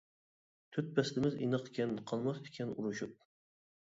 [0.77, 3.19] تۆت پەسلىمىز ئىناقكەن، قالماس ئىكەن ئۇرۇشۇپ.